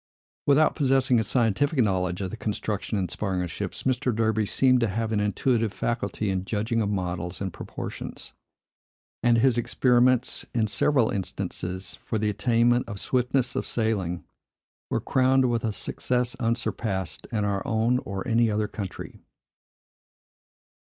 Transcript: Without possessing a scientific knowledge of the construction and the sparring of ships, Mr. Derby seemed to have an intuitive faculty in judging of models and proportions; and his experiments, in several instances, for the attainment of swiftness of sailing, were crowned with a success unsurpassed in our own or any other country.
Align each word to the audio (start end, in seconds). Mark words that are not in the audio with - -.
Without 0.47 0.75
possessing 0.75 1.19
a 1.19 1.23
scientific 1.23 1.77
knowledge 1.77 2.21
of 2.21 2.31
the 2.31 2.35
construction 2.35 2.97
and 2.97 3.07
the 3.07 3.11
sparring 3.11 3.43
of 3.43 3.51
ships, 3.51 3.83
Mr. 3.83 4.11
Derby 4.15 4.47
seemed 4.47 4.79
to 4.79 4.87
have 4.87 5.11
an 5.11 5.19
intuitive 5.19 5.71
faculty 5.71 6.31
in 6.31 6.43
judging 6.43 6.81
of 6.81 6.89
models 6.89 7.39
and 7.39 7.53
proportions; 7.53 8.33
and 9.21 9.37
his 9.37 9.59
experiments, 9.59 10.43
in 10.55 10.65
several 10.65 11.11
instances, 11.11 11.97
for 12.03 12.17
the 12.17 12.31
attainment 12.31 12.89
of 12.89 12.99
swiftness 12.99 13.55
of 13.55 13.67
sailing, 13.67 14.23
were 14.89 14.99
crowned 14.99 15.47
with 15.51 15.63
a 15.63 15.71
success 15.71 16.33
unsurpassed 16.39 17.27
in 17.31 17.45
our 17.45 17.61
own 17.67 17.99
or 17.99 18.27
any 18.27 18.49
other 18.49 18.67
country. 18.67 19.21